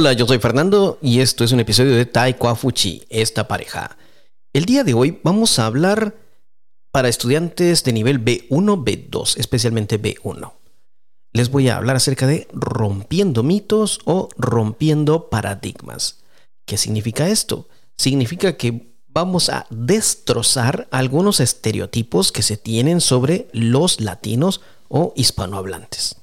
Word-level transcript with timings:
Hola, 0.00 0.12
yo 0.12 0.28
soy 0.28 0.38
Fernando 0.38 0.96
y 1.02 1.18
esto 1.18 1.42
es 1.42 1.50
un 1.50 1.58
episodio 1.58 1.96
de 1.96 2.06
Taekwa 2.06 2.54
Fuchi, 2.54 3.02
esta 3.08 3.48
pareja. 3.48 3.98
El 4.52 4.64
día 4.64 4.84
de 4.84 4.94
hoy 4.94 5.18
vamos 5.24 5.58
a 5.58 5.66
hablar 5.66 6.14
para 6.92 7.08
estudiantes 7.08 7.82
de 7.82 7.92
nivel 7.92 8.24
B1, 8.24 8.84
B2, 8.84 9.36
especialmente 9.38 10.00
B1. 10.00 10.52
Les 11.32 11.50
voy 11.50 11.68
a 11.68 11.78
hablar 11.78 11.96
acerca 11.96 12.28
de 12.28 12.46
rompiendo 12.52 13.42
mitos 13.42 13.98
o 14.04 14.28
rompiendo 14.36 15.30
paradigmas. 15.30 16.20
¿Qué 16.64 16.76
significa 16.76 17.26
esto? 17.26 17.68
Significa 17.96 18.56
que 18.56 18.94
vamos 19.08 19.48
a 19.48 19.66
destrozar 19.68 20.86
algunos 20.92 21.40
estereotipos 21.40 22.30
que 22.30 22.42
se 22.42 22.56
tienen 22.56 23.00
sobre 23.00 23.48
los 23.52 24.00
latinos 24.00 24.60
o 24.86 25.12
hispanohablantes. 25.16 26.14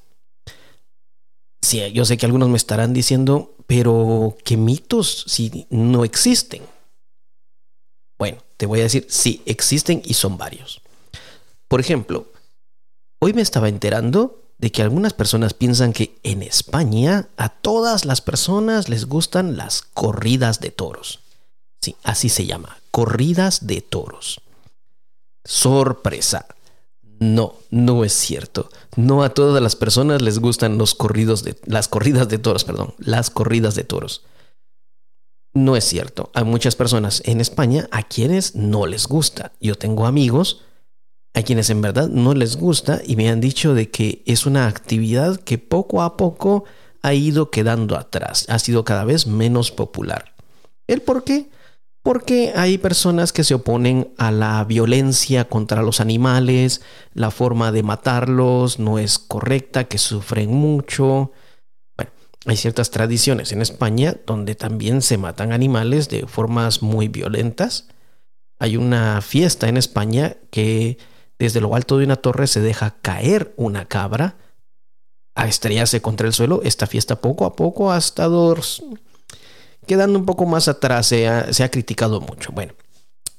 Sí, 1.65 1.81
yo 1.93 2.05
sé 2.05 2.15
que 2.15 2.27
algunos 2.27 2.49
me 2.49 2.57
estarán 2.57 2.93
diciendo, 2.93 3.55
pero 3.65 4.37
¿qué 4.43 4.55
mitos 4.55 5.23
si 5.25 5.65
no 5.71 6.03
existen? 6.03 6.61
Bueno, 8.19 8.37
te 8.55 8.67
voy 8.67 8.81
a 8.81 8.83
decir, 8.83 9.07
sí, 9.09 9.41
existen 9.47 10.03
y 10.05 10.13
son 10.13 10.37
varios. 10.37 10.79
Por 11.67 11.79
ejemplo, 11.79 12.27
hoy 13.17 13.33
me 13.33 13.41
estaba 13.41 13.67
enterando 13.67 14.43
de 14.59 14.71
que 14.71 14.83
algunas 14.83 15.13
personas 15.13 15.55
piensan 15.55 15.91
que 15.91 16.19
en 16.21 16.43
España 16.43 17.29
a 17.35 17.49
todas 17.49 18.05
las 18.05 18.21
personas 18.21 18.87
les 18.87 19.05
gustan 19.05 19.57
las 19.57 19.81
corridas 19.81 20.59
de 20.59 20.69
toros. 20.69 21.21
Sí, 21.81 21.95
así 22.03 22.29
se 22.29 22.45
llama, 22.45 22.77
corridas 22.91 23.65
de 23.65 23.81
toros. 23.81 24.39
Sorpresa. 25.43 26.45
No, 27.19 27.55
no 27.69 28.03
es 28.03 28.13
cierto. 28.13 28.69
No 28.95 29.23
a 29.23 29.33
todas 29.33 29.61
las 29.61 29.75
personas 29.75 30.21
les 30.21 30.39
gustan 30.39 30.77
los 30.77 30.95
corridos 30.95 31.43
de 31.43 31.55
las 31.65 31.87
corridas 31.87 32.27
de 32.27 32.37
toros, 32.37 32.63
perdón, 32.63 32.93
las 32.97 33.29
corridas 33.29 33.75
de 33.75 33.83
toros. 33.83 34.23
No 35.53 35.77
es 35.77 35.85
cierto. 35.85 36.31
Hay 36.33 36.43
muchas 36.43 36.75
personas 36.75 37.21
en 37.25 37.39
España 37.39 37.87
a 37.91 38.03
quienes 38.03 38.55
no 38.55 38.85
les 38.85 39.07
gusta. 39.07 39.53
Yo 39.61 39.75
tengo 39.75 40.05
amigos 40.05 40.61
a 41.33 41.43
quienes 41.43 41.69
en 41.69 41.81
verdad 41.81 42.07
no 42.09 42.33
les 42.33 42.57
gusta 42.57 43.01
y 43.05 43.15
me 43.15 43.29
han 43.29 43.41
dicho 43.41 43.73
de 43.73 43.89
que 43.89 44.23
es 44.25 44.45
una 44.45 44.67
actividad 44.67 45.39
que 45.39 45.57
poco 45.57 46.01
a 46.01 46.17
poco 46.17 46.63
ha 47.01 47.13
ido 47.13 47.51
quedando 47.51 47.97
atrás, 47.97 48.45
ha 48.49 48.57
sido 48.57 48.83
cada 48.83 49.03
vez 49.03 49.27
menos 49.27 49.71
popular. 49.71 50.33
¿El 50.87 51.01
por 51.01 51.23
qué? 51.23 51.49
Porque 52.05 52.53
hay 52.55 52.77
personas 52.77 53.33
que 53.33 53.43
se 53.43 53.55
oponen 53.55 54.13
a 54.19 54.29
la 54.29 54.63
violencia 54.63 55.49
contra 55.49 55.81
los 55.81 55.99
animales, 55.99 56.81
la 57.15 57.31
forma 57.31 57.71
de 57.71 57.81
matarlos 57.81 58.77
no 58.77 58.99
es 58.99 59.17
correcta, 59.17 59.85
que 59.85 59.97
sufren 59.97 60.53
mucho, 60.53 61.31
hay 62.45 62.57
ciertas 62.57 62.91
tradiciones 62.91 63.51
en 63.53 63.63
España 63.63 64.17
donde 64.27 64.53
también 64.53 65.01
se 65.01 65.17
matan 65.17 65.51
animales 65.51 66.07
de 66.07 66.27
formas 66.27 66.83
muy 66.83 67.07
violentas. 67.07 67.87
Hay 68.59 68.77
una 68.77 69.19
fiesta 69.21 69.67
en 69.67 69.75
España 69.75 70.37
que 70.51 70.99
desde 71.39 71.59
lo 71.59 71.73
alto 71.73 71.97
de 71.97 72.05
una 72.05 72.17
torre 72.17 72.45
se 72.45 72.61
deja 72.61 72.97
caer 73.01 73.55
una 73.57 73.85
cabra 73.85 74.35
a 75.33 75.47
estrellarse 75.47 76.03
contra 76.03 76.27
el 76.27 76.33
suelo. 76.33 76.61
Esta 76.63 76.85
fiesta 76.85 77.19
poco 77.19 77.45
a 77.45 77.55
poco 77.55 77.91
ha 77.91 77.97
estado 77.97 78.55
quedando 79.85 80.19
un 80.19 80.25
poco 80.25 80.45
más 80.45 80.67
atrás, 80.67 81.07
se 81.07 81.27
ha, 81.27 81.53
se 81.53 81.63
ha 81.63 81.71
criticado 81.71 82.21
mucho. 82.21 82.51
Bueno, 82.51 82.73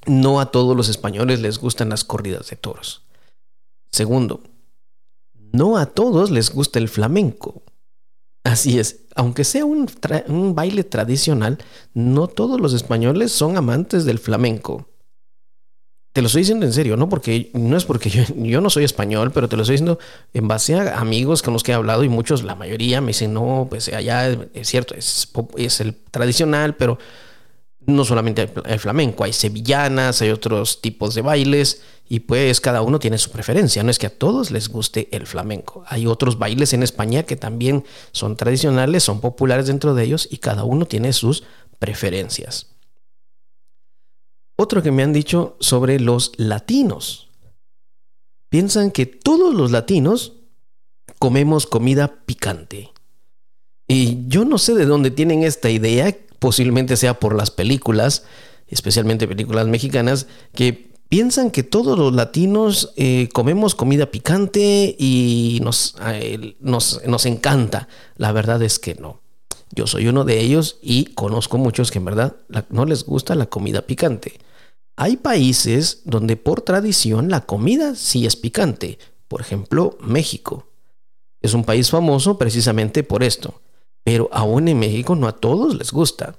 no 0.05 0.39
a 0.39 0.51
todos 0.51 0.75
los 0.75 0.89
españoles 0.89 1.41
les 1.41 1.59
gustan 1.59 1.89
las 1.89 2.03
corridas 2.03 2.49
de 2.49 2.55
toros. 2.55 3.03
Segundo, 3.91 4.41
no 5.51 5.77
a 5.77 5.85
todos 5.87 6.31
les 6.31 6.51
gusta 6.51 6.79
el 6.79 6.89
flamenco. 6.89 7.63
Así 8.43 8.79
es, 8.79 9.01
aunque 9.15 9.43
sea 9.43 9.65
un, 9.65 9.87
baile 10.55 10.83
tradicional, 10.83 11.57
no 11.93 12.27
todos 12.27 12.61
los 12.61 12.73
españoles 12.73 13.31
son 13.31 13.57
amantes 13.57 14.05
del 14.05 14.19
flamenco. 14.19 14.87
Te 16.17 16.23
lo 16.23 16.25
estoy 16.25 16.41
diciendo 16.41 16.65
en 16.65 16.73
serio, 16.73 16.97
no 16.97 17.09
porque 17.09 17.51
no 17.53 17.77
es 17.77 17.85
porque 17.85 18.09
yo, 18.09 18.59
no 18.59 18.71
soy 18.71 18.83
español, 18.83 19.31
pero 19.31 19.47
te 19.47 19.55
lo 19.55 19.61
estoy 19.61 19.75
diciendo 19.75 19.99
en 20.33 20.47
base 20.47 20.73
a 20.73 20.97
amigos 20.97 21.43
con 21.43 21.53
los 21.53 21.61
que 21.61 21.73
he 21.73 21.75
hablado 21.75 22.03
y 22.03 22.09
muchos, 22.09 22.41
la 22.41 22.55
mayoría 22.55 23.01
me 23.01 23.09
dicen, 23.09 23.35
no, 23.35 23.67
pues 23.69 23.87
allá 23.89 24.27
es, 24.55 24.67
cierto, 24.67 24.95
es, 24.95 25.29
es 25.57 25.79
el 25.79 25.93
tradicional, 26.09 26.75
pero 26.75 26.97
no 27.85 28.03
solamente 28.03 28.49
hay 28.65 28.79
flamenco, 28.79 29.25
hay 29.25 29.31
sevillanas, 29.31 30.23
hay 30.23 30.31
otros 30.31 30.81
tipos 30.81 31.13
de 31.13 31.21
bailes 31.21 31.83
y 32.09 32.21
pues 32.21 32.61
cada 32.61 32.81
uno 32.81 32.97
tiene 32.97 33.19
su 33.19 33.29
preferencia. 33.29 33.83
No 33.83 33.91
es 33.91 33.99
que 33.99 34.07
a 34.07 34.17
todos 34.17 34.49
les 34.49 34.69
guste 34.69 35.09
el 35.11 35.27
flamenco. 35.27 35.83
Hay 35.85 36.07
otros 36.07 36.39
bailes 36.39 36.73
en 36.73 36.81
España 36.81 37.21
que 37.21 37.35
también 37.35 37.85
son 38.11 38.37
tradicionales, 38.37 39.03
son 39.03 39.21
populares 39.21 39.67
dentro 39.67 39.93
de 39.93 40.05
ellos 40.05 40.27
y 40.31 40.37
cada 40.37 40.63
uno 40.63 40.87
tiene 40.87 41.13
sus 41.13 41.43
preferencias. 41.77 42.76
Otro 44.57 44.83
que 44.83 44.91
me 44.91 45.03
han 45.03 45.13
dicho 45.13 45.55
sobre 45.59 45.99
los 45.99 46.33
latinos. 46.35 47.29
Piensan 48.49 48.91
que 48.91 49.05
todos 49.05 49.53
los 49.53 49.71
latinos 49.71 50.33
comemos 51.19 51.67
comida 51.67 52.25
picante. 52.25 52.91
Y 53.87 54.27
yo 54.27 54.43
no 54.43 54.57
sé 54.57 54.73
de 54.73 54.85
dónde 54.85 55.11
tienen 55.11 55.43
esta 55.43 55.69
idea 55.69 56.13
posiblemente 56.39 56.97
sea 56.97 57.19
por 57.19 57.35
las 57.35 57.51
películas, 57.51 58.23
especialmente 58.67 59.27
películas 59.27 59.67
mexicanas, 59.67 60.27
que 60.53 60.91
piensan 61.09 61.51
que 61.51 61.63
todos 61.63 61.97
los 61.97 62.13
latinos 62.13 62.93
eh, 62.95 63.29
comemos 63.33 63.75
comida 63.75 64.11
picante 64.11 64.95
y 64.97 65.59
nos, 65.63 65.95
nos, 66.59 67.01
nos 67.05 67.25
encanta. 67.25 67.87
La 68.17 68.31
verdad 68.31 68.61
es 68.61 68.79
que 68.79 68.95
no. 68.95 69.21
Yo 69.71 69.87
soy 69.87 70.07
uno 70.07 70.23
de 70.23 70.39
ellos 70.39 70.77
y 70.81 71.05
conozco 71.05 71.57
muchos 71.57 71.91
que 71.91 71.99
en 71.99 72.05
verdad 72.05 72.35
no 72.69 72.85
les 72.85 73.03
gusta 73.03 73.35
la 73.35 73.47
comida 73.47 73.81
picante. 73.81 74.39
Hay 74.97 75.15
países 75.15 76.01
donde 76.03 76.35
por 76.35 76.61
tradición 76.61 77.29
la 77.29 77.45
comida 77.45 77.95
sí 77.95 78.25
es 78.25 78.35
picante. 78.35 78.99
Por 79.29 79.39
ejemplo, 79.39 79.97
México. 80.01 80.67
Es 81.41 81.53
un 81.53 81.63
país 81.63 81.89
famoso 81.89 82.37
precisamente 82.37 83.03
por 83.03 83.23
esto 83.23 83.61
pero 84.07 84.29
aún 84.31 84.69
en 84.69 84.79
México 84.79 85.17
no 85.17 85.27
a 85.27 85.35
todos 85.35 85.75
les 85.75 85.91
gusta. 85.91 86.35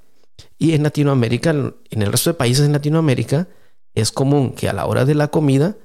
Y 0.56 0.72
en 0.72 0.84
Latinoamérica, 0.84 1.50
en 1.50 2.00
el 2.00 2.10
resto 2.10 2.30
de 2.30 2.34
países 2.34 2.64
en 2.64 2.72
Latinoamérica, 2.72 3.46
es 3.92 4.10
común 4.10 4.52
que 4.52 4.70
a 4.70 4.72
la 4.72 4.86
hora 4.86 5.04
de 5.04 5.14
la 5.14 5.28
comida, 5.28 5.76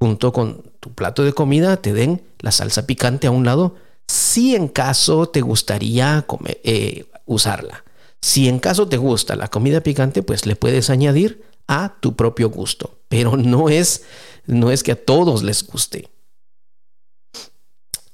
junto 0.00 0.32
con 0.32 0.64
tu 0.80 0.92
plato 0.92 1.22
de 1.22 1.32
comida, 1.32 1.76
te 1.76 1.92
den 1.92 2.20
la 2.40 2.50
salsa 2.50 2.84
picante 2.84 3.28
a 3.28 3.30
un 3.30 3.44
lado, 3.44 3.76
si 4.08 4.56
en 4.56 4.66
caso 4.66 5.28
te 5.28 5.40
gustaría 5.40 6.26
eh, 6.64 7.04
usarla. 7.26 7.84
Si 8.20 8.48
en 8.48 8.58
caso 8.58 8.88
te 8.88 8.96
gusta 8.96 9.36
la 9.36 9.46
comida 9.46 9.82
picante, 9.82 10.24
pues 10.24 10.46
le 10.46 10.56
puedes 10.56 10.90
añadir 10.90 11.44
a 11.70 12.00
tu 12.00 12.16
propio 12.16 12.50
gusto. 12.50 12.98
Pero 13.08 13.36
no 13.36 13.68
es, 13.68 14.02
no 14.46 14.72
es 14.72 14.82
que 14.82 14.92
a 14.92 15.04
todos 15.04 15.44
les 15.44 15.64
guste. 15.64 16.10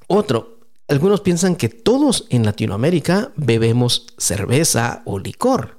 Otro, 0.07 0.61
algunos 0.89 1.23
piensan 1.23 1.57
que 1.57 1.71
todos 1.71 2.27
en 2.29 2.45
Latinoamérica 2.45 3.33
bebemos 3.35 4.09
cerveza 4.19 5.03
o 5.07 5.19
licor. 5.19 5.79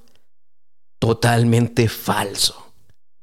Totalmente 0.99 1.87
falso. 1.87 2.73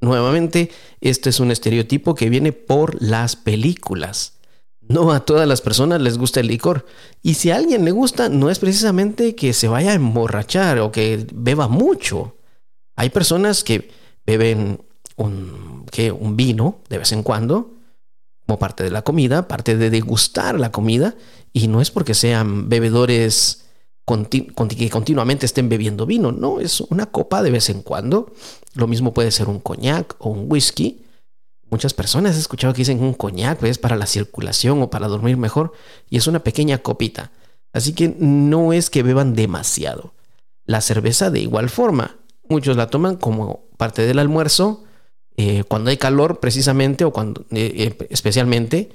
Nuevamente, 0.01 0.71
este 1.01 1.31
es 1.31 1.41
un 1.41 1.51
estereotipo 1.51 2.15
que 2.15 2.31
viene 2.31 2.53
por 2.53 3.03
las 3.03 3.35
películas. 3.35 4.39
No 4.81 5.13
a 5.13 5.25
todas 5.25 5.49
las 5.49 5.63
personas 5.63 6.01
les 6.01 6.17
gusta 6.17 6.41
el 6.41 6.47
licor. 6.47 6.87
Y 7.23 7.35
si 7.35 7.51
a 7.51 7.57
alguien 7.57 7.85
le 7.85 7.91
gusta, 7.91 8.29
no 8.29 8.51
es 8.51 8.61
precisamente 8.61 9.35
que 9.35 9.53
se 9.53 9.67
vaya 9.67 9.93
a 9.93 9.95
emborrachar 9.95 10.79
o 10.79 10.93
que 10.93 11.27
beba 11.33 11.67
mucho. 11.67 12.37
Hay 12.95 13.11
personas 13.11 13.65
que 13.65 13.91
beben 14.27 14.81
un, 15.17 15.87
un 16.19 16.37
vino 16.37 16.81
de 16.89 16.99
vez 16.99 17.13
en 17.13 17.23
cuando, 17.23 17.75
como 18.47 18.59
parte 18.59 18.85
de 18.85 18.91
la 18.91 19.03
comida, 19.03 19.49
parte 19.49 19.77
de 19.77 19.91
degustar 19.91 20.59
la 20.59 20.73
comida, 20.73 21.15
y 21.53 21.69
no 21.69 21.81
es 21.81 21.91
porque 21.91 22.15
sean 22.15 22.69
bebedores 22.69 23.65
que 24.07 24.91
continuamente 24.91 25.47
estén 25.47 25.69
bebiendo 25.69 26.05
vino, 26.05 26.31
no, 26.31 26.61
es 26.61 26.81
una 26.81 27.07
copa 27.07 27.43
de 27.43 27.51
vez 27.51 27.71
en 27.71 27.83
cuando. 27.83 28.33
Lo 28.75 28.87
mismo 28.87 29.15
puede 29.15 29.31
ser 29.31 29.49
un 29.49 29.61
coñac 29.61 30.17
o 30.19 30.31
un 30.31 30.51
whisky. 30.51 31.05
Muchas 31.71 31.95
personas 31.95 32.37
he 32.37 32.41
escuchado 32.41 32.75
que 32.75 32.79
dicen 32.79 33.03
un 33.03 33.15
coñac 33.15 33.63
es 33.63 33.79
para 33.79 33.97
la 33.97 34.07
circulación 34.07 34.83
o 34.83 34.91
para 34.91 35.09
dormir 35.09 35.37
mejor 35.37 35.73
y 36.11 36.19
es 36.19 36.27
una 36.27 36.41
pequeña 36.41 36.79
copita. 36.79 37.33
Así 37.73 37.95
que 37.95 38.15
no 38.19 38.73
es 38.73 38.91
que 38.91 39.03
beban 39.03 39.35
demasiado. 39.35 40.13
La 40.67 40.81
cerveza 40.81 41.31
de 41.31 41.41
igual 41.41 41.71
forma. 41.71 42.19
Muchos 42.49 42.77
la 42.77 42.89
toman 42.89 43.17
como 43.17 43.65
parte 43.77 44.07
del 44.07 44.19
almuerzo 44.19 44.85
eh, 45.37 45.65
cuando 45.65 45.91
hay 45.91 45.97
calor 45.97 46.39
precisamente 46.39 47.05
o 47.05 47.13
cuando 47.13 47.43
eh, 47.51 47.97
eh, 48.01 48.07
especialmente 48.11 48.91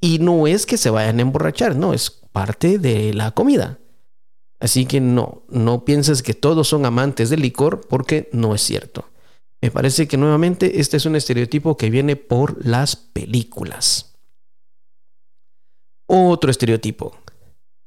y 0.00 0.18
no 0.18 0.46
es 0.46 0.66
que 0.66 0.76
se 0.76 0.90
vayan 0.90 1.18
a 1.18 1.22
emborrachar, 1.22 1.76
no, 1.76 1.94
es 1.94 2.10
parte 2.10 2.78
de 2.78 3.14
la 3.14 3.30
comida. 3.30 3.78
Así 4.60 4.84
que 4.84 5.00
no, 5.00 5.44
no 5.48 5.84
pienses 5.84 6.22
que 6.22 6.34
todos 6.34 6.68
son 6.68 6.84
amantes 6.84 7.30
del 7.30 7.40
licor 7.40 7.86
porque 7.88 8.28
no 8.32 8.54
es 8.54 8.60
cierto. 8.60 9.08
Me 9.62 9.70
parece 9.70 10.06
que 10.06 10.18
nuevamente 10.18 10.80
este 10.80 10.98
es 10.98 11.06
un 11.06 11.16
estereotipo 11.16 11.78
que 11.78 11.88
viene 11.88 12.16
por 12.16 12.66
las 12.66 12.96
películas. 12.96 14.14
Otro 16.06 16.50
estereotipo. 16.50 17.16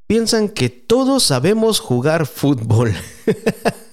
piensan 0.07 0.49
que 0.49 0.69
todos 0.69 1.21
sabemos 1.21 1.79
jugar 1.79 2.25
fútbol. 2.25 2.95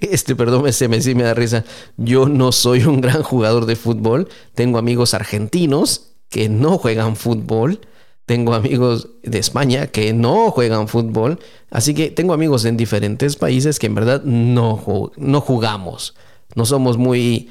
Este, 0.00 0.36
perdón, 0.36 0.66
ese 0.66 0.88
me, 0.88 1.00
sí 1.00 1.14
me 1.14 1.22
da 1.22 1.34
risa. 1.34 1.64
Yo 1.96 2.28
no 2.28 2.52
soy 2.52 2.84
un 2.84 3.00
gran 3.00 3.22
jugador 3.22 3.66
de 3.66 3.76
fútbol. 3.76 4.28
Tengo 4.54 4.78
amigos 4.78 5.14
argentinos 5.14 6.14
que 6.28 6.48
no 6.48 6.78
juegan 6.78 7.16
fútbol. 7.16 7.80
Tengo 8.26 8.54
amigos 8.54 9.08
de 9.22 9.38
España 9.38 9.88
que 9.88 10.12
no 10.12 10.50
juegan 10.50 10.88
fútbol. 10.88 11.38
Así 11.70 11.94
que 11.94 12.10
tengo 12.10 12.32
amigos 12.32 12.64
en 12.64 12.76
diferentes 12.76 13.36
países 13.36 13.78
que 13.78 13.86
en 13.86 13.94
verdad 13.94 14.22
no, 14.24 15.12
no 15.16 15.40
jugamos. 15.40 16.14
No 16.54 16.64
somos 16.64 16.96
muy 16.96 17.50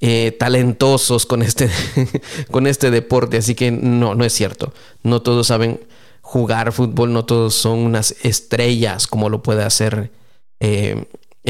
eh, 0.00 0.32
talentosos 0.38 1.26
con 1.26 1.42
este, 1.42 1.70
con 2.50 2.66
este 2.66 2.90
deporte. 2.90 3.36
Así 3.38 3.54
que 3.54 3.70
no, 3.70 4.14
no 4.14 4.24
es 4.24 4.32
cierto. 4.32 4.72
No 5.02 5.22
todos 5.22 5.48
saben 5.48 5.80
jugar 6.26 6.72
fútbol, 6.72 7.12
no 7.12 7.24
todos 7.24 7.54
son 7.54 7.78
unas 7.78 8.16
estrellas 8.24 9.06
como 9.06 9.28
lo 9.28 9.42
puede 9.42 9.62
hacer 9.62 10.10
eh, 10.58 11.04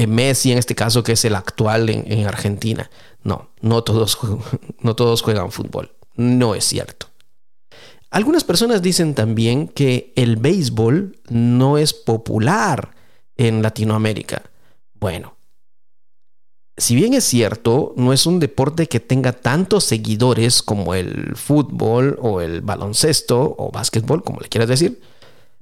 Messi 0.07 0.53
en 0.53 0.59
este 0.59 0.75
caso, 0.75 1.03
que 1.03 1.13
es 1.13 1.25
el 1.25 1.35
actual 1.35 1.89
en, 1.89 2.27
Argentina. 2.27 2.91
No, 3.23 3.51
no 3.63 3.83
todos, 3.83 4.19
no 4.81 4.95
todos 4.95 5.23
juegan 5.23 5.51
fútbol. 5.51 5.93
No 6.15 6.55
es 6.55 6.65
cierto. 6.65 7.07
Algunas 8.11 8.45
personas 8.45 8.83
dicen 8.83 9.15
también 9.15 9.69
que 9.69 10.13
el 10.17 10.37
béisbol 10.37 11.19
no 11.29 11.79
es 11.79 11.93
popular 11.93 12.95
en 13.37 13.63
Latinoamérica. 13.63 14.43
Bueno, 14.95 15.37
si 16.77 16.95
bien 16.95 17.15
es 17.15 17.25
cierto, 17.25 17.95
no 17.97 18.13
es 18.13 18.27
un 18.27 18.39
deporte 18.39 18.87
que 18.87 19.01
tenga 19.01 19.33
tantos 19.33 19.85
seguidores 19.85 20.63
como 20.63 20.95
el 20.95 21.35
fútbol 21.35 22.19
o 22.21 22.41
el 22.41 22.61
baloncesto 22.61 23.55
o 23.59 23.71
básquetbol, 23.71 24.23
como 24.23 24.41
le 24.41 24.49
quieras 24.49 24.69
decir, 24.69 25.01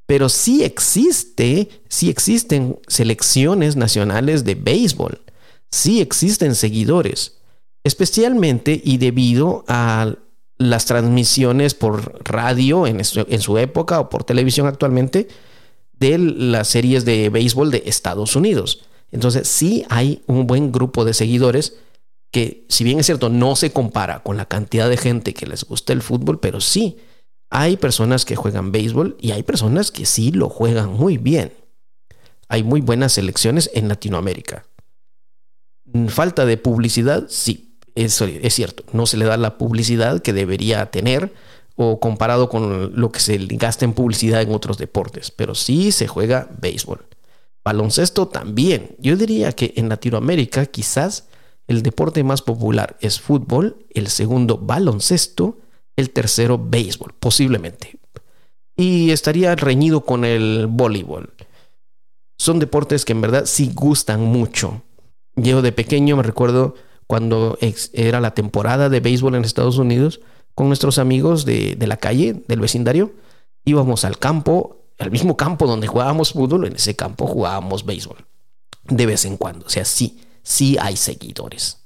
pero 0.07 0.29
sí 0.29 0.65
existe, 0.65 1.69
sí 1.89 2.11
existen 2.11 2.79
selecciones 2.89 3.77
nacionales 3.77 4.45
de 4.45 4.55
béisbol, 4.55 5.21
sí 5.71 6.01
existen 6.01 6.55
seguidores, 6.55 7.39
especialmente 7.85 8.81
y 8.85 8.99
debido 8.99 9.65
a 9.69 10.15
las 10.59 10.85
transmisiones 10.87 11.75
por 11.75 12.23
radio 12.25 12.87
en 12.87 13.05
su, 13.05 13.27
en 13.29 13.41
su 13.41 13.59
época 13.59 14.01
o 14.01 14.09
por 14.09 14.25
televisión 14.25 14.67
actualmente 14.67 15.29
de 15.99 16.19
las 16.19 16.69
series 16.69 17.05
de 17.05 17.29
béisbol 17.29 17.71
de 17.71 17.83
Estados 17.87 18.37
Unidos. 18.37 18.85
Entonces 19.11 19.49
sí 19.49 19.85
hay 19.89 20.23
un 20.27 20.47
buen 20.47 20.71
grupo 20.73 21.05
de 21.05 21.15
seguidores 21.15 21.77
que, 22.31 22.67
si 22.69 22.83
bien 22.85 22.99
es 22.99 23.07
cierto, 23.07 23.29
no 23.29 23.55
se 23.57 23.73
compara 23.73 24.23
con 24.23 24.37
la 24.37 24.47
cantidad 24.47 24.89
de 24.89 24.97
gente 24.97 25.35
que 25.35 25.47
les 25.47 25.65
gusta 25.65 25.93
el 25.93 26.03
fútbol, 26.03 26.41
pero 26.41 26.61
sí 26.61 26.97
hay 27.51 27.77
personas 27.77 28.25
que 28.25 28.37
juegan 28.37 28.73
béisbol 28.73 29.17
y 29.21 29.33
hay 29.33 29.43
personas 29.43 29.91
que 29.91 30.07
sí 30.07 30.33
lo 30.33 30.49
juegan 30.49 30.93
muy 30.93 31.19
bien. 31.19 31.53
Hay 32.49 32.63
muy 32.63 32.81
buenas 32.81 33.13
selecciones 33.13 33.71
en 33.75 33.89
Latinoamérica. 33.89 34.67
Falta 36.09 36.45
de 36.47 36.57
publicidad, 36.57 37.27
sí, 37.29 37.79
eso 37.95 38.25
es 38.27 38.55
cierto. 38.55 38.85
No 38.93 39.07
se 39.07 39.17
le 39.17 39.25
da 39.25 39.37
la 39.37 39.59
publicidad 39.59 40.21
que 40.21 40.33
debería 40.33 40.91
tener 40.91 41.33
o 41.77 42.01
comparado 42.01 42.49
con 42.49 42.99
lo 43.01 43.13
que 43.13 43.21
se 43.21 43.39
gasta 43.39 43.85
en 43.85 43.95
publicidad 43.95 44.43
en 44.43 44.53
otros 44.53 44.79
deportes, 44.79 45.31
pero 45.31 45.55
sí 45.55 45.93
se 45.93 46.07
juega 46.07 46.49
béisbol. 46.61 47.07
Baloncesto 47.65 48.29
también. 48.29 48.95
Yo 48.99 49.17
diría 49.17 49.53
que 49.53 49.73
en 49.77 49.89
Latinoamérica 49.89 50.67
quizás 50.67 51.29
el 51.67 51.83
deporte 51.83 52.23
más 52.23 52.43
popular 52.43 52.97
es 53.01 53.21
fútbol, 53.21 53.87
el 53.91 54.09
segundo 54.09 54.59
baloncesto 54.59 55.59
el 55.97 56.11
tercero 56.11 56.59
béisbol, 56.59 57.15
posiblemente. 57.19 57.99
Y 58.77 59.11
estaría 59.11 59.55
reñido 59.55 60.05
con 60.05 60.25
el 60.25 60.67
voleibol. 60.67 61.33
Son 62.39 62.59
deportes 62.59 63.05
que 63.05 63.13
en 63.13 63.21
verdad 63.21 63.45
sí 63.47 63.71
gustan 63.75 64.21
mucho. 64.21 64.83
Yo 65.37 65.63
de 65.63 65.73
pequeño 65.73 66.17
me 66.17 66.23
recuerdo 66.23 66.75
cuando 67.07 67.59
era 67.93 68.21
la 68.21 68.35
temporada 68.35 68.89
de 68.89 69.01
béisbol 69.01 69.35
en 69.35 69.45
Estados 69.45 69.79
Unidos, 69.79 70.21
con 70.55 70.69
nuestros 70.69 70.99
amigos 70.99 71.45
de, 71.45 71.77
la 71.81 71.97
calle, 71.97 72.43
del 72.49 72.61
vecindario, 72.61 73.13
íbamos 73.65 74.05
al 74.05 74.19
campo, 74.19 74.85
al 74.99 75.11
mismo 75.11 75.37
campo 75.37 75.67
donde 75.67 75.87
jugábamos 75.87 76.33
fútbol, 76.33 76.67
en 76.67 76.77
ese 76.77 76.97
campo 76.97 77.27
jugábamos 77.27 77.85
béisbol. 77.85 78.25
De 78.85 79.07
vez 79.07 79.25
en 79.25 79.37
cuando. 79.37 79.67
O 79.67 79.71
sea, 79.71 79.85
sí, 79.85 80.21
sí 80.43 80.77
hay 80.81 80.97
seguidores 80.97 81.84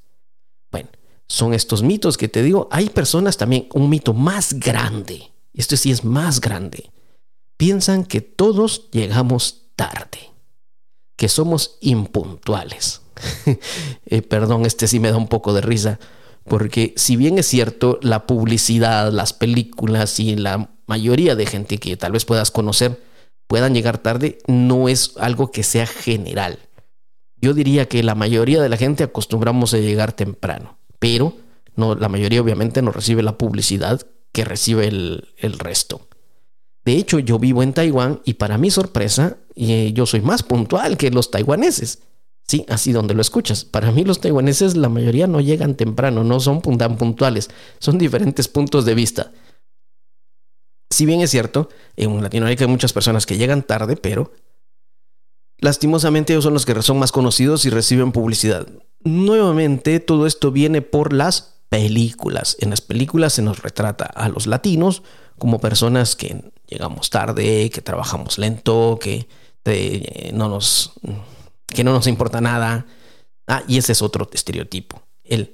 son 1.28 1.54
estos 1.54 1.82
mitos 1.82 2.16
que 2.16 2.28
te 2.28 2.42
digo. 2.42 2.68
Hay 2.72 2.88
personas 2.88 3.36
también, 3.36 3.68
un 3.74 3.90
mito 3.90 4.14
más 4.14 4.54
grande, 4.54 5.30
esto 5.52 5.76
sí 5.76 5.90
es 5.90 6.04
más 6.04 6.40
grande, 6.40 6.90
piensan 7.56 8.04
que 8.04 8.20
todos 8.20 8.90
llegamos 8.90 9.66
tarde, 9.76 10.32
que 11.16 11.28
somos 11.28 11.78
impuntuales. 11.80 13.02
Eh, 14.10 14.22
perdón, 14.22 14.64
este 14.64 14.88
sí 14.88 15.00
me 15.00 15.10
da 15.10 15.18
un 15.18 15.28
poco 15.28 15.52
de 15.52 15.60
risa, 15.60 15.98
porque 16.44 16.94
si 16.96 17.16
bien 17.16 17.38
es 17.38 17.46
cierto, 17.46 17.98
la 18.00 18.26
publicidad, 18.26 19.12
las 19.12 19.34
películas 19.34 20.18
y 20.18 20.34
la 20.34 20.70
mayoría 20.86 21.34
de 21.34 21.44
gente 21.44 21.76
que 21.76 21.98
tal 21.98 22.12
vez 22.12 22.24
puedas 22.24 22.50
conocer 22.50 23.02
puedan 23.46 23.74
llegar 23.74 23.98
tarde, 23.98 24.38
no 24.46 24.88
es 24.88 25.12
algo 25.18 25.50
que 25.50 25.62
sea 25.62 25.86
general. 25.86 26.58
Yo 27.36 27.52
diría 27.52 27.86
que 27.86 28.02
la 28.02 28.14
mayoría 28.14 28.62
de 28.62 28.68
la 28.70 28.78
gente 28.78 29.04
acostumbramos 29.04 29.74
a 29.74 29.78
llegar 29.78 30.12
temprano 30.12 30.78
pero 30.98 31.34
no, 31.76 31.94
la 31.94 32.08
mayoría 32.08 32.42
obviamente 32.42 32.82
no 32.82 32.90
recibe 32.90 33.22
la 33.22 33.38
publicidad 33.38 34.02
que 34.32 34.44
recibe 34.44 34.88
el, 34.88 35.58
resto. 35.58 36.08
De 36.84 36.94
hecho, 36.94 37.18
yo 37.18 37.38
vivo 37.38 37.62
en 37.62 37.72
Taiwán 37.72 38.20
y 38.24 38.34
para 38.34 38.58
mi 38.58 38.70
sorpresa, 38.70 39.36
eh, 39.54 39.92
yo 39.94 40.06
soy 40.06 40.20
más 40.20 40.42
puntual 40.42 40.96
que 40.96 41.10
los 41.10 41.30
taiwaneses. 41.30 42.00
Sí, 42.48 42.64
así 42.68 42.92
donde 42.92 43.14
lo 43.14 43.20
escuchas. 43.20 43.64
Para 43.64 43.92
mí 43.92 44.04
los 44.04 44.20
taiwaneses 44.20 44.76
la 44.76 44.88
mayoría 44.88 45.26
no 45.26 45.40
llegan 45.40 45.76
temprano, 45.76 46.24
no 46.24 46.40
son 46.40 46.62
tan 46.62 46.96
puntuales, 46.96 47.50
son 47.78 47.98
diferentes 47.98 48.48
puntos 48.48 48.84
de 48.84 48.94
vista. 48.94 49.32
Si 50.90 51.04
bien 51.04 51.20
es 51.20 51.30
cierto, 51.30 51.68
en 51.96 52.22
Latinoamérica 52.22 52.64
hay 52.64 52.70
muchas 52.70 52.92
personas 52.92 53.26
que 53.26 53.36
llegan 53.36 53.62
tarde, 53.62 53.96
pero 53.96 54.32
lastimosamente 55.58 56.32
ellos 56.32 56.44
son 56.44 56.54
los 56.54 56.64
que 56.64 56.80
son 56.80 56.98
más 56.98 57.12
conocidos 57.12 57.66
y 57.66 57.70
reciben 57.70 58.12
publicidad. 58.12 58.66
Nuevamente, 59.04 60.00
todo 60.00 60.26
esto 60.26 60.50
viene 60.50 60.82
por 60.82 61.12
las 61.12 61.60
películas. 61.68 62.56
En 62.60 62.70
las 62.70 62.80
películas 62.80 63.32
se 63.34 63.42
nos 63.42 63.62
retrata 63.62 64.04
a 64.06 64.28
los 64.28 64.46
latinos 64.46 65.02
como 65.38 65.60
personas 65.60 66.16
que 66.16 66.52
llegamos 66.66 67.10
tarde, 67.10 67.70
que 67.70 67.82
trabajamos 67.82 68.38
lento, 68.38 68.98
que 69.00 69.28
no 70.32 70.48
nos 70.48 70.92
que 71.66 71.84
no 71.84 71.92
nos 71.92 72.06
importa 72.06 72.40
nada. 72.40 72.86
Ah, 73.46 73.62
y 73.68 73.78
ese 73.78 73.92
es 73.92 74.02
otro 74.02 74.28
estereotipo. 74.32 75.02
El 75.24 75.52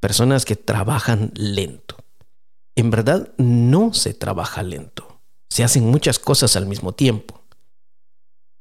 personas 0.00 0.44
que 0.44 0.56
trabajan 0.56 1.32
lento. 1.34 1.96
En 2.76 2.90
verdad 2.90 3.32
no 3.38 3.92
se 3.92 4.14
trabaja 4.14 4.62
lento. 4.62 5.20
Se 5.48 5.64
hacen 5.64 5.86
muchas 5.86 6.18
cosas 6.18 6.56
al 6.56 6.66
mismo 6.66 6.92
tiempo. 6.92 7.42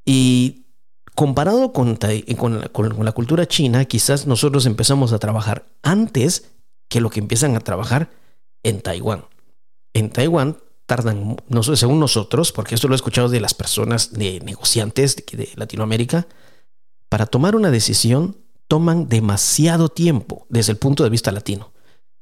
Y 0.06 0.65
comparado 1.16 1.72
con, 1.72 1.98
la, 1.98 3.12
cultura 3.14 3.48
china, 3.48 3.86
quizás 3.86 4.28
nosotros 4.28 4.66
empezamos 4.66 5.14
a 5.14 5.20
trabajar 5.20 5.66
antes 5.82 6.52
que 6.90 7.02
lo 7.02 7.10
que 7.10 7.22
empiezan 7.22 7.56
a 7.56 7.62
trabajar 7.62 8.12
en 8.64 8.82
Taiwán. 8.82 9.26
En 9.94 10.10
Taiwán 10.10 10.58
tardan, 10.86 11.38
no 11.48 11.64
sé, 11.64 11.78
según 11.78 12.00
nosotros, 12.00 12.52
porque 12.52 12.76
esto 12.76 12.88
lo 12.88 12.94
he 12.94 12.98
escuchado 12.98 13.30
de 13.30 13.40
las 13.40 13.54
personas, 13.54 14.14
de 14.14 14.42
negociantes 14.42 15.16
de, 15.16 15.50
Latinoamérica, 15.56 16.28
para 17.10 17.26
tomar 17.26 17.56
una 17.56 17.72
decisión 17.72 18.38
toman 18.68 19.08
demasiado 19.08 19.90
tiempo 19.90 20.46
desde 20.50 20.72
el 20.74 20.78
punto 20.78 21.04
de 21.04 21.10
vista 21.10 21.32
latino. 21.32 21.72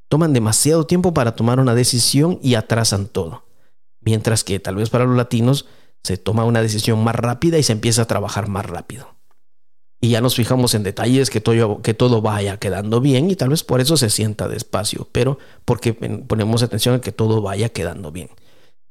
Toman 0.10 0.34
demasiado 0.34 0.86
tiempo 0.86 1.14
para 1.14 1.36
tomar 1.36 1.60
una 1.60 1.74
decisión 1.74 2.38
y 2.44 2.56
atrasan 2.56 3.08
todo. 3.08 3.46
Mientras 4.02 4.44
que 4.44 4.60
tal 4.60 4.76
vez 4.76 4.90
para 4.90 5.06
los 5.06 5.16
latinos 5.16 5.66
se 6.04 6.18
toma 6.18 6.46
una 6.46 6.62
decisión 6.62 7.04
más 7.04 7.16
rápida 7.16 7.58
y 7.58 7.64
se 7.64 7.72
empieza 7.72 8.04
a 8.04 8.08
trabajar 8.08 8.48
más 8.48 8.66
rápido. 8.66 9.16
Y 10.02 10.10
ya 10.10 10.22
nos 10.22 10.36
fijamos 10.36 10.74
en 10.74 10.84
detalles 10.84 11.30
que 11.30 11.40
todo, 11.40 11.82
que 11.82 11.94
todo 11.94 12.22
vaya 12.22 12.58
quedando 12.58 13.00
bien 13.00 13.32
y 13.32 13.38
tal 13.38 13.50
vez 13.50 13.64
por 13.64 13.80
eso 13.80 13.96
se 13.96 14.10
sienta 14.10 14.50
despacio, 14.50 15.08
pero 15.14 15.38
porque 15.64 15.94
ponemos 15.94 16.62
atención 16.62 16.96
a 16.96 17.02
que 17.02 17.14
todo 17.14 17.42
vaya 17.42 17.70
quedando 17.70 18.12
bien. 18.12 18.30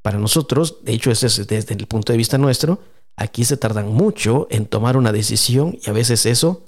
Para 0.01 0.19
nosotros, 0.19 0.79
de 0.83 0.95
hecho, 0.95 1.11
ese 1.11 1.27
es 1.27 1.47
desde 1.47 1.75
el 1.75 1.87
punto 1.87 2.13
de 2.13 2.17
vista 2.17 2.39
nuestro, 2.39 2.81
aquí 3.17 3.45
se 3.45 3.59
tardan 3.59 3.93
mucho 3.93 4.49
en 4.51 4.65
tomar 4.65 4.97
una 4.97 5.13
decisión 5.13 5.79
y 5.85 5.91
a 5.91 5.93
veces 5.93 6.25
eso 6.25 6.65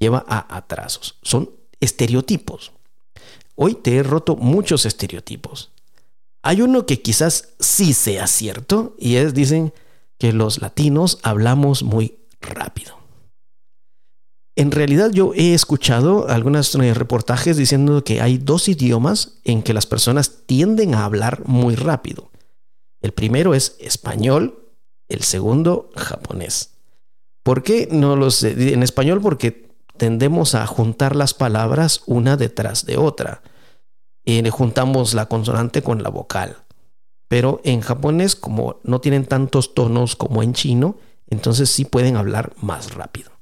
lleva 0.00 0.24
a 0.26 0.56
atrasos. 0.56 1.18
Son 1.22 1.50
estereotipos. 1.78 2.72
Hoy 3.54 3.74
te 3.76 3.96
he 3.96 4.02
roto 4.02 4.34
muchos 4.34 4.84
estereotipos. 4.84 5.70
Hay 6.42 6.62
uno 6.62 6.86
que 6.86 7.02
quizás 7.02 7.50
sí 7.58 7.92
sea 7.92 8.26
cierto 8.26 8.94
y 8.98 9.16
es, 9.16 9.34
dicen, 9.34 9.72
que 10.18 10.32
los 10.32 10.60
latinos 10.60 11.18
hablamos 11.22 11.82
muy 11.82 12.18
rápido. 12.40 12.98
En 14.56 14.70
realidad 14.70 15.10
yo 15.10 15.32
he 15.34 15.54
escuchado 15.54 16.28
algunos 16.28 16.74
eh, 16.74 16.92
reportajes 16.92 17.56
diciendo 17.56 18.04
que 18.04 18.20
hay 18.20 18.36
dos 18.36 18.68
idiomas 18.68 19.38
en 19.44 19.62
que 19.62 19.72
las 19.72 19.86
personas 19.86 20.44
tienden 20.46 20.94
a 20.94 21.04
hablar 21.04 21.46
muy 21.46 21.76
rápido. 21.76 22.30
El 23.00 23.12
primero 23.12 23.54
es 23.54 23.76
español, 23.80 24.56
El 25.08 25.22
segundo, 25.22 25.90
japonés. 25.96 26.74
¿Por 27.42 27.62
qué 27.62 27.88
no 27.90 28.14
los 28.16 28.44
en 28.44 28.82
español? 28.82 29.20
Porque 29.20 29.70
tendemos 29.96 30.54
a 30.54 30.66
juntar 30.66 31.16
las 31.16 31.34
palabras 31.34 32.02
una 32.06 32.36
detrás 32.36 32.86
de 32.86 32.96
otra. 32.96 33.42
Y 34.30 34.48
juntamos 34.50 35.12
la 35.14 35.26
consonante 35.26 35.82
con 35.82 36.04
la 36.04 36.08
vocal. 36.08 36.58
Pero 37.26 37.60
en 37.64 37.80
japonés, 37.80 38.36
como 38.36 38.78
no 38.84 39.00
tienen 39.00 39.26
tantos 39.26 39.74
tonos 39.74 40.14
como 40.14 40.44
en 40.44 40.52
chino, 40.52 40.98
entonces 41.26 41.68
sí 41.68 41.84
pueden 41.84 42.16
hablar 42.16 42.52
más 42.60 42.94
rápido. 42.94 43.32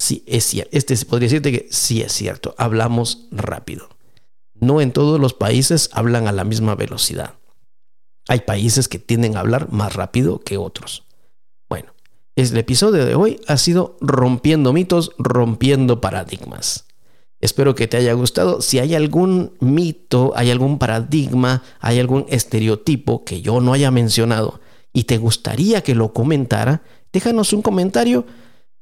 Sí, 0.00 0.24
es 0.26 0.42
cierto. 0.44 0.76
Este 0.76 0.96
podría 1.06 1.26
decirte 1.26 1.52
que 1.52 1.68
sí 1.70 2.02
es 2.02 2.10
cierto. 2.10 2.56
Hablamos 2.58 3.28
rápido. 3.30 3.90
No 4.54 4.80
en 4.80 4.90
todos 4.90 5.20
los 5.20 5.34
países 5.34 5.88
hablan 5.92 6.26
a 6.26 6.32
la 6.32 6.42
misma 6.42 6.74
velocidad. 6.74 7.34
Hay 8.26 8.40
países 8.40 8.88
que 8.88 8.98
tienden 8.98 9.36
a 9.36 9.40
hablar 9.40 9.70
más 9.70 9.94
rápido 9.94 10.40
que 10.40 10.56
otros. 10.56 11.04
Bueno, 11.68 11.94
el 12.34 12.56
episodio 12.56 13.04
de 13.04 13.14
hoy 13.14 13.40
ha 13.46 13.56
sido 13.56 13.96
rompiendo 14.00 14.72
mitos, 14.72 15.12
rompiendo 15.16 16.00
paradigmas. 16.00 16.86
Espero 17.42 17.74
que 17.74 17.88
te 17.88 17.96
haya 17.96 18.12
gustado. 18.12 18.62
Si 18.62 18.78
hay 18.78 18.94
algún 18.94 19.52
mito, 19.58 20.32
hay 20.36 20.52
algún 20.52 20.78
paradigma, 20.78 21.64
hay 21.80 21.98
algún 21.98 22.24
estereotipo 22.28 23.24
que 23.24 23.42
yo 23.42 23.60
no 23.60 23.72
haya 23.72 23.90
mencionado 23.90 24.60
y 24.92 25.04
te 25.04 25.18
gustaría 25.18 25.82
que 25.82 25.96
lo 25.96 26.12
comentara, 26.12 26.82
déjanos 27.12 27.52
un 27.52 27.60
comentario 27.60 28.24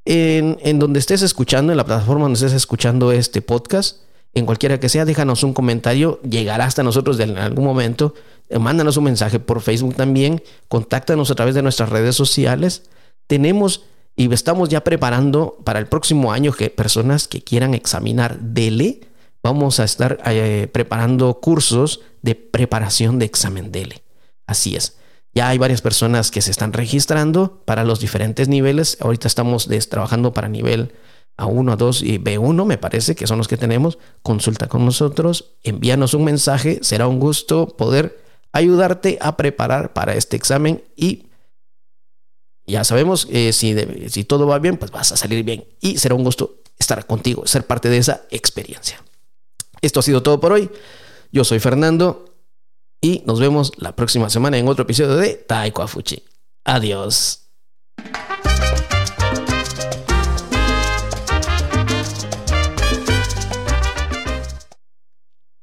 en, 0.05 0.79
donde 0.79 0.99
estés 0.99 1.23
escuchando, 1.23 1.73
en 1.73 1.79
la 1.79 1.87
plataforma 1.87 2.25
donde 2.25 2.37
estés 2.37 2.53
escuchando 2.53 3.13
este 3.13 3.41
podcast, 3.41 4.03
en 4.35 4.45
cualquiera 4.45 4.79
que 4.79 4.91
sea, 4.91 5.07
déjanos 5.07 5.43
un 5.43 5.55
comentario, 5.55 6.21
llegará 6.23 6.67
hasta 6.67 6.83
nosotros 6.83 7.19
en 7.21 7.39
algún 7.39 7.65
momento, 7.65 8.15
eh, 8.51 8.59
mándanos 8.59 8.99
un 8.99 9.05
mensaje 9.05 9.41
por 9.41 9.63
Facebook 9.63 9.95
también, 9.95 10.43
contáctanos 10.69 11.31
a 11.31 11.35
través 11.35 11.55
de 11.55 11.63
nuestras 11.63 11.89
redes 11.89 12.15
sociales. 12.15 12.91
Tenemos 13.27 13.85
y 14.21 14.31
estamos 14.35 14.69
ya 14.69 14.85
preparando 14.85 15.57
para 15.65 15.79
el 15.79 15.87
próximo 15.87 16.31
año 16.31 16.53
que 16.53 16.69
personas 16.69 17.27
que 17.27 17.41
quieran 17.41 17.73
examinar 17.73 18.39
DELE, 18.39 19.01
vamos 19.43 19.81
a 19.81 19.85
estar 19.85 20.21
eh, 20.27 20.69
preparando 20.71 21.41
cursos 21.41 22.03
de 22.21 22.35
preparación 22.35 23.19
de 23.19 23.25
examen 23.25 23.73
DELE. 23.73 24.03
Así 24.47 24.77
es. 24.77 24.99
Ya 25.33 25.49
hay 25.49 25.57
varias 25.57 25.81
personas 25.81 26.31
que 26.31 26.43
se 26.43 26.51
están 26.51 26.75
registrando 26.75 27.63
para 27.65 27.83
los 27.83 27.99
diferentes 27.99 28.47
niveles. 28.47 28.99
Ahorita 29.01 29.27
estamos 29.27 29.71
trabajando 29.89 30.35
para 30.35 30.51
nivel 30.51 30.93
A1, 31.39 31.79
A2 31.79 32.03
y 32.03 32.19
B1, 32.19 32.67
me 32.67 32.77
parece 32.77 33.15
que 33.15 33.27
son 33.27 33.39
los 33.39 33.49
que 33.49 33.57
tenemos. 33.57 33.97
Consulta 34.23 34.67
con 34.67 34.85
nosotros, 34.85 35.55
envíanos 35.63 36.13
un 36.13 36.25
mensaje. 36.25 36.81
Será 36.83 37.09
un 37.09 37.21
gusto 37.21 37.69
poder 37.69 38.23
ayudarte 38.53 39.17
a 39.23 39.39
preparar 39.39 39.95
para 39.95 40.13
este 40.13 40.37
examen 40.37 40.85
y 40.95 41.30
ya 42.71 42.85
sabemos 42.85 43.27
eh, 43.31 43.53
si, 43.53 43.75
si 44.09 44.25
todo 44.25 44.47
va 44.47 44.59
bien, 44.59 44.77
pues 44.77 44.91
vas 44.91 45.13
a 45.13 45.17
salir 45.17 45.45
bien 45.45 45.65
y 45.81 45.99
será 45.99 46.15
un 46.15 46.25
gusto 46.25 46.61
estar 46.79 47.07
contigo, 47.07 47.47
ser 47.47 47.67
parte 47.67 47.89
de 47.89 47.99
esa 47.99 48.23
experiencia. 48.31 49.03
Esto 49.83 50.01
ha 50.01 50.03
sido 50.03 50.23
todo 50.23 50.41
por 50.41 50.53
hoy. 50.53 50.71
Yo 51.33 51.45
soy 51.45 51.61
Fernando 51.61 52.35
y 53.01 53.23
nos 53.27 53.41
vemos 53.41 53.73
la 53.77 53.95
próxima 53.97 54.31
semana 54.31 54.59
en 54.59 54.69
otro 54.69 54.85
episodio 54.85 55.17
de 55.17 55.35
Taiko 55.35 55.83
Afuchi. 55.83 56.23
Adiós. 56.65 57.41